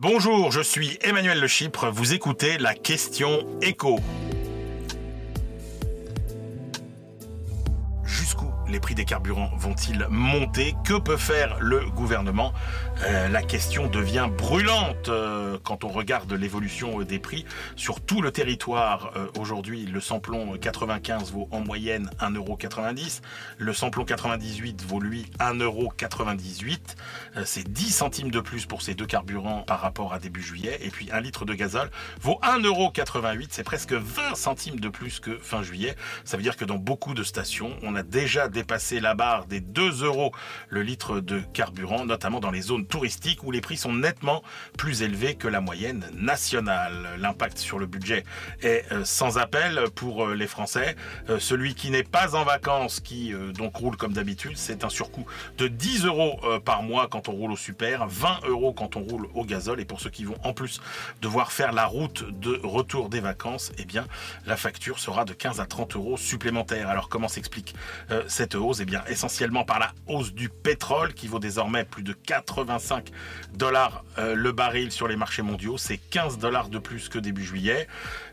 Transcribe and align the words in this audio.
Bonjour, 0.00 0.52
je 0.52 0.60
suis 0.60 0.96
Emmanuel 1.00 1.40
Le 1.40 1.48
Chypre, 1.48 1.90
vous 1.90 2.14
écoutez 2.14 2.56
la 2.58 2.72
question 2.72 3.44
écho. 3.60 3.98
Les 8.68 8.80
prix 8.80 8.94
des 8.94 9.04
carburants 9.04 9.50
vont-ils 9.56 10.06
monter? 10.10 10.74
Que 10.84 10.98
peut 10.98 11.16
faire 11.16 11.58
le 11.60 11.88
gouvernement? 11.90 12.52
Euh, 13.06 13.28
La 13.28 13.42
question 13.42 13.86
devient 13.86 14.28
brûlante 14.36 15.08
euh, 15.08 15.58
quand 15.62 15.84
on 15.84 15.88
regarde 15.88 16.32
l'évolution 16.32 17.02
des 17.02 17.18
prix 17.18 17.44
sur 17.76 18.00
tout 18.00 18.20
le 18.20 18.30
territoire. 18.30 19.12
Euh, 19.16 19.26
aujourd'hui, 19.38 19.86
le 19.86 20.00
samplon 20.00 20.56
95 20.58 21.32
vaut 21.32 21.48
en 21.50 21.60
moyenne 21.60 22.10
1,90€. 22.20 23.20
Le 23.58 23.72
samplon 23.72 24.04
98 24.04 24.82
vaut 24.82 25.00
lui 25.00 25.30
1,98€. 25.38 26.78
C'est 27.44 27.70
10 27.70 27.90
centimes 27.90 28.30
de 28.30 28.40
plus 28.40 28.66
pour 28.66 28.82
ces 28.82 28.94
deux 28.94 29.06
carburants 29.06 29.62
par 29.62 29.80
rapport 29.80 30.12
à 30.12 30.18
début 30.18 30.42
juillet. 30.42 30.78
Et 30.82 30.90
puis 30.90 31.08
un 31.12 31.20
litre 31.20 31.44
de 31.44 31.54
gazole 31.54 31.90
vaut 32.20 32.40
1,88€. 32.42 33.48
C'est 33.50 33.64
presque 33.64 33.92
20 33.92 34.34
centimes 34.34 34.80
de 34.80 34.88
plus 34.88 35.20
que 35.20 35.38
fin 35.38 35.62
juillet. 35.62 35.96
Ça 36.24 36.36
veut 36.36 36.42
dire 36.42 36.56
que 36.56 36.64
dans 36.64 36.76
beaucoup 36.76 37.14
de 37.14 37.22
stations, 37.22 37.76
on 37.82 37.94
a 37.94 38.02
déjà 38.02 38.48
dépasser 38.58 38.98
la 38.98 39.14
barre 39.14 39.46
des 39.46 39.60
2 39.60 40.02
euros 40.02 40.32
le 40.68 40.82
litre 40.82 41.20
de 41.20 41.38
carburant, 41.52 42.04
notamment 42.04 42.40
dans 42.40 42.50
les 42.50 42.60
zones 42.60 42.86
touristiques 42.86 43.44
où 43.44 43.52
les 43.52 43.60
prix 43.60 43.76
sont 43.76 43.92
nettement 43.92 44.42
plus 44.76 45.02
élevés 45.02 45.36
que 45.36 45.46
la 45.46 45.60
moyenne 45.60 46.04
nationale. 46.12 47.10
L'impact 47.18 47.58
sur 47.58 47.78
le 47.78 47.86
budget 47.86 48.24
est 48.60 48.84
euh, 48.90 49.04
sans 49.04 49.38
appel 49.38 49.84
pour 49.94 50.24
euh, 50.24 50.34
les 50.34 50.48
Français. 50.48 50.96
Euh, 51.28 51.38
celui 51.38 51.76
qui 51.76 51.92
n'est 51.92 52.02
pas 52.02 52.34
en 52.34 52.42
vacances, 52.42 52.98
qui 52.98 53.32
donc 53.56 53.76
roule 53.76 53.96
comme 53.96 54.12
d'habitude, 54.12 54.56
c'est 54.56 54.82
un 54.82 54.88
surcoût 54.88 55.26
de 55.56 55.68
10 55.68 56.06
euros 56.06 56.40
par 56.64 56.82
mois 56.82 57.06
quand 57.08 57.28
on 57.28 57.32
roule 57.32 57.52
au 57.52 57.56
super, 57.56 58.06
20 58.08 58.40
euros 58.48 58.72
quand 58.72 58.96
on 58.96 59.02
roule 59.02 59.28
au 59.34 59.44
gazole. 59.44 59.80
Et 59.80 59.84
pour 59.84 60.00
ceux 60.00 60.10
qui 60.10 60.24
vont 60.24 60.38
en 60.42 60.52
plus 60.52 60.80
devoir 61.22 61.52
faire 61.52 61.72
la 61.72 61.86
route 61.86 62.24
de 62.40 62.60
retour 62.64 63.08
des 63.08 63.20
vacances, 63.20 63.70
eh 63.78 63.84
bien 63.84 64.06
la 64.46 64.56
facture 64.56 64.98
sera 64.98 65.24
de 65.24 65.32
15 65.32 65.60
à 65.60 65.66
30 65.66 65.94
euros 65.94 66.16
supplémentaires. 66.16 66.88
Alors 66.88 67.08
comment 67.08 67.28
s'explique 67.28 67.74
cette 68.26 68.47
hausse 68.56 68.80
Eh 68.80 68.84
bien, 68.84 69.02
essentiellement 69.08 69.64
par 69.64 69.78
la 69.78 69.92
hausse 70.06 70.32
du 70.32 70.48
pétrole 70.48 71.14
qui 71.14 71.26
vaut 71.26 71.38
désormais 71.38 71.84
plus 71.84 72.02
de 72.02 72.12
85 72.12 73.10
dollars 73.54 74.04
euh, 74.18 74.34
le 74.34 74.52
baril 74.52 74.90
sur 74.90 75.08
les 75.08 75.16
marchés 75.16 75.42
mondiaux. 75.42 75.78
C'est 75.78 75.98
15 75.98 76.38
dollars 76.38 76.68
de 76.68 76.78
plus 76.78 77.08
que 77.08 77.18
début 77.18 77.44
juillet. 77.44 77.86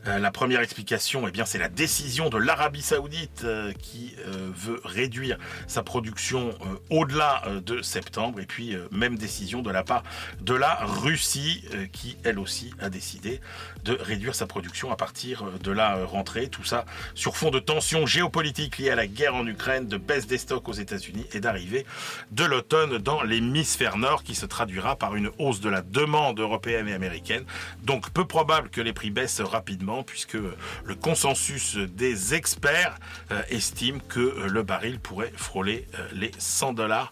Euh, 0.08 0.20
la 0.20 0.32
première 0.32 0.62
explication, 0.62 1.28
eh 1.28 1.32
bien, 1.32 1.46
c'est 1.46 1.58
la 1.58 1.70
décision 1.70 2.30
de 2.30 2.38
l'Arabie 2.38 2.82
Saoudite 2.82 3.44
euh, 3.44 3.72
qui 3.74 4.16
veut 4.26 4.82
réduire 4.84 5.38
sa 5.68 5.84
production 5.84 6.52
au-delà 6.90 7.44
de 7.66 7.82
septembre. 7.82 8.40
Et 8.40 8.46
puis, 8.46 8.76
même 8.92 9.18
décision 9.18 9.62
de 9.62 9.70
la 9.70 9.84
part 9.84 10.04
de 10.42 10.54
la 10.54 10.76
Russie 10.76 11.64
qui, 11.92 12.18
elle 12.24 12.40
aussi, 12.40 12.74
a 12.80 12.90
décidé 12.90 13.42
de 13.84 13.94
réduire 13.94 14.36
sa 14.36 14.48
production 14.48 14.92
à 14.92 14.96
partir 14.96 15.44
de 15.64 15.72
la 15.72 16.06
rentrée. 16.06 16.48
Tout 16.48 16.64
ça 16.64 16.86
sur 17.14 17.38
fond 17.38 17.52
de 17.52 17.60
tensions 17.60 18.06
géopolitiques 18.06 18.78
liées 18.78 18.90
à 18.90 18.96
la 18.96 19.08
guerre 19.08 19.36
en 19.36 19.46
Ukraine, 19.46 19.88
baisse 20.06 20.28
des 20.28 20.38
stocks 20.38 20.68
aux 20.68 20.74
États-Unis 20.74 21.26
et 21.34 21.40
d'arrivée 21.40 21.86
de 22.32 22.44
l'automne 22.44 22.98
dans 22.98 23.24
l'hémisphère 23.24 23.98
nord 23.98 24.24
qui 24.24 24.36
se 24.36 24.46
traduira 24.46 24.96
par 24.96 25.16
une 25.16 25.32
hausse 25.40 25.62
de 25.62 25.70
la 25.70 25.82
demande 25.82 26.40
européenne 26.40 26.88
et 26.88 26.94
américaine. 26.94 27.46
Donc 27.84 28.10
peu 28.12 28.26
probable 28.26 28.70
que 28.70 28.82
les 28.82 28.94
prix 28.94 29.12
baissent 29.12 29.42
rapidement 29.42 30.04
puisque 30.04 30.38
le 30.86 30.96
consensus 30.96 31.78
des 31.78 32.34
experts 32.34 32.98
euh, 33.32 33.42
estime 33.50 34.02
que 34.02 34.20
euh, 34.20 34.48
le 34.48 34.64
baril 34.64 35.00
pourrait 35.00 35.32
frôler 35.36 35.88
euh, 35.98 36.08
les 36.14 36.32
100 36.38 36.74
dollars 36.74 37.12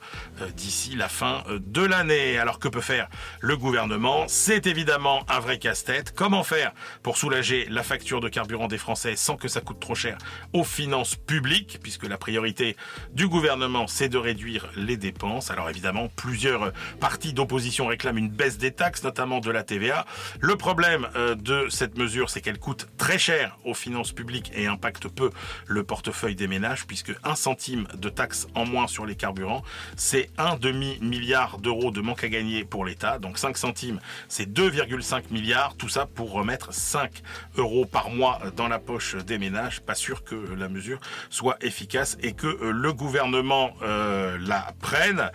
d'ici 0.56 0.96
la 0.96 1.10
fin 1.10 1.44
de 1.50 1.82
l'année. 1.82 2.38
Alors 2.38 2.60
que 2.60 2.68
peut 2.68 2.82
faire 2.82 3.10
le 3.40 3.58
gouvernement? 3.58 4.26
C'est 4.28 4.68
évidemment 4.68 5.24
un 5.30 5.40
vrai 5.40 5.58
casse-tête. 5.60 6.14
Comment 6.16 6.44
faire 6.44 6.74
pour 7.02 7.18
soulager 7.18 7.68
la 7.70 7.84
facture 7.84 8.20
de 8.20 8.30
carburant 8.30 8.68
des 8.68 8.78
Français 8.78 9.16
sans 9.16 9.38
que 9.38 9.48
ça 9.48 9.62
coûte 9.62 9.80
trop 9.80 9.96
cher 9.96 10.18
aux 10.54 10.64
finances 10.64 11.16
publiques? 11.16 11.80
Puisque 11.82 12.08
la 12.08 12.18
priorité 12.18 12.76
du 13.14 13.28
gouvernement, 13.28 13.88
c'est 13.88 14.10
de 14.10 14.18
réduire 14.18 14.70
les 14.76 14.98
dépenses. 14.98 15.52
Alors 15.52 15.70
évidemment, 15.70 16.10
plusieurs 16.16 16.72
partis 17.00 17.34
d'opposition 17.34 17.88
réclament 17.88 18.18
une 18.18 18.30
baisse 18.30 18.58
des 18.58 18.72
taxes, 18.72 19.04
notamment 19.04 19.40
de 19.40 19.52
la 19.52 19.64
TVA. 19.64 20.06
Le 20.40 20.56
problème 20.56 21.08
euh, 21.16 21.36
de 21.36 21.68
cette 21.70 21.98
mesure, 21.98 22.30
c'est 22.30 22.42
qu'elle 22.42 22.60
coûte 22.60 22.88
très 22.98 23.18
cher 23.18 23.58
aux 23.66 23.74
finances 23.74 24.12
publiques 24.12 24.52
et 24.56 24.68
impacte 24.68 25.08
peu 25.08 25.30
le 25.68 25.84
portefeuille 25.84 26.36
des 26.36 26.48
ménages, 26.48 26.86
puisque 26.86 27.14
un 27.24 27.36
centime 27.36 27.88
de 27.96 28.10
taxe 28.10 28.48
en 28.56 28.66
moins 28.66 28.88
sur 28.88 29.06
les 29.06 29.16
carburants, 29.16 29.64
c'est 29.96 30.30
un 30.38 30.56
demi-milliard 30.56 31.58
d'euros 31.60 31.92
de 31.92 32.02
manque 32.02 32.24
à 32.24 32.30
gagner 32.30 32.64
pour 32.64 32.86
l'État. 32.86 33.20
Donc 33.20 33.38
5 33.38 33.58
centimes, 33.58 34.00
c'est 34.28 34.52
2,5 34.52 35.32
milliards. 35.32 35.76
Tout 35.76 35.90
ça 35.90 36.06
pour 36.06 36.32
remettre 36.32 36.74
5 36.74 37.22
euros 37.58 37.86
par 37.86 38.10
mois 38.10 38.40
dans 38.56 38.68
la 38.68 38.80
poche 38.80 39.16
des 39.16 39.38
ménages. 39.38 39.82
Pas 39.82 39.96
sûr 39.96 40.24
que 40.24 40.36
la 40.36 40.70
mesure 40.70 41.00
soit 41.30 41.58
efficace 41.62 42.18
et 42.22 42.34
que 42.34 42.48
euh, 42.48 42.63
le 42.72 42.94
gouvernement 42.94 43.74
euh, 43.82 44.38
la 44.40 44.74
prenne. 44.82 45.30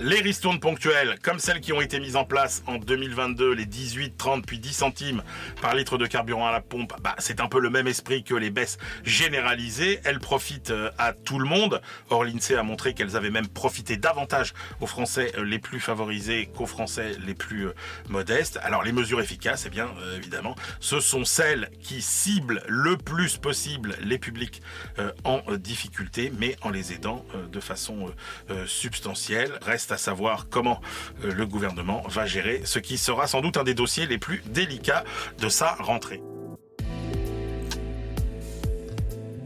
Les 0.00 0.20
ristournes 0.20 0.60
ponctuelles, 0.60 1.18
comme 1.22 1.38
celles 1.38 1.60
qui 1.60 1.72
ont 1.72 1.80
été 1.80 2.00
mises 2.00 2.16
en 2.16 2.24
place 2.24 2.62
en 2.66 2.76
2022, 2.76 3.52
les 3.52 3.66
18, 3.66 4.16
30 4.16 4.46
puis 4.46 4.58
10 4.58 4.72
centimes 4.72 5.22
par 5.62 5.74
litre 5.74 5.98
de 5.98 6.06
carburant 6.06 6.46
à 6.46 6.52
la 6.52 6.60
pompe, 6.60 6.92
bah, 7.02 7.14
c'est 7.18 7.40
un 7.40 7.48
peu 7.48 7.60
le 7.60 7.70
même 7.70 7.86
esprit 7.86 8.24
que 8.24 8.34
les 8.34 8.50
baisses 8.50 8.78
généralisées. 9.04 10.00
Elles 10.04 10.20
profitent 10.20 10.70
euh, 10.70 10.90
à 10.98 11.12
tout 11.12 11.38
le 11.38 11.46
monde. 11.46 11.80
Or, 12.10 12.24
l'INSEE 12.24 12.56
a 12.56 12.62
montré 12.62 12.94
qu'elles 12.94 13.16
avaient 13.16 13.30
même 13.30 13.48
profité 13.48 13.96
davantage 13.96 14.52
aux 14.80 14.86
Français 14.86 15.32
les 15.42 15.58
plus 15.58 15.80
favorisés 15.80 16.50
qu'aux 16.54 16.66
Français 16.66 17.12
les 17.24 17.34
plus 17.34 17.68
modestes. 18.08 18.58
Alors, 18.62 18.82
les 18.82 18.92
mesures 18.92 19.20
efficaces, 19.20 19.64
eh 19.66 19.70
bien, 19.70 19.88
évidemment, 20.16 20.54
ce 20.80 21.00
sont 21.00 21.24
celles 21.24 21.70
qui 21.82 22.02
ciblent 22.02 22.62
le 22.68 22.96
plus 22.96 23.38
possible 23.38 23.96
les 24.02 24.18
publics 24.18 24.62
en 25.24 25.42
difficulté, 25.56 26.32
mais 26.38 26.56
en 26.62 26.73
les 26.74 26.92
aidant 26.92 27.24
euh, 27.34 27.46
de 27.46 27.60
façon 27.60 28.08
euh, 28.08 28.10
euh, 28.50 28.66
substantielle. 28.66 29.52
Reste 29.62 29.92
à 29.92 29.96
savoir 29.96 30.48
comment 30.50 30.80
le 31.22 31.46
gouvernement 31.46 32.02
va 32.08 32.26
gérer 32.26 32.62
ce 32.64 32.78
qui 32.78 32.98
sera 32.98 33.26
sans 33.26 33.40
doute 33.40 33.56
un 33.56 33.64
des 33.64 33.74
dossiers 33.74 34.06
les 34.06 34.18
plus 34.18 34.42
délicats 34.46 35.04
de 35.38 35.48
sa 35.48 35.74
rentrée. 35.74 36.20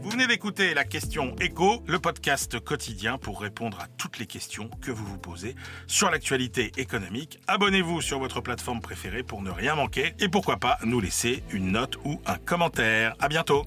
Vous 0.01 0.09
venez 0.09 0.25
d'écouter 0.25 0.73
la 0.73 0.85
question 0.85 1.35
écho, 1.39 1.83
le 1.85 1.99
podcast 1.99 2.59
quotidien 2.59 3.19
pour 3.19 3.39
répondre 3.39 3.79
à 3.79 3.87
toutes 3.97 4.17
les 4.17 4.25
questions 4.25 4.69
que 4.81 4.89
vous 4.89 5.05
vous 5.05 5.19
posez 5.19 5.55
sur 5.85 6.09
l'actualité 6.09 6.71
économique. 6.77 7.39
Abonnez-vous 7.47 8.01
sur 8.01 8.17
votre 8.17 8.41
plateforme 8.41 8.81
préférée 8.81 9.21
pour 9.21 9.43
ne 9.43 9.51
rien 9.51 9.75
manquer 9.75 10.15
et 10.19 10.27
pourquoi 10.27 10.57
pas 10.57 10.79
nous 10.83 10.99
laisser 10.99 11.43
une 11.51 11.71
note 11.71 11.97
ou 12.05 12.19
un 12.25 12.37
commentaire. 12.37 13.15
À 13.19 13.27
bientôt. 13.27 13.65